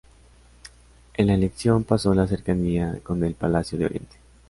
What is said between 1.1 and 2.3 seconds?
En la elección pesó la